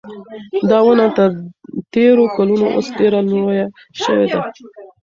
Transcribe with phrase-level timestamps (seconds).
[0.69, 1.31] دا ونه تر
[1.93, 3.65] تېرو کلونو اوس ډېره لویه
[4.01, 4.41] شوې ده.